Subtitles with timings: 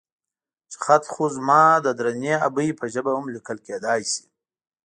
[0.71, 4.23] چې خط خو زما د درنې ابۍ په ژبه هم ليکل کېدای شي.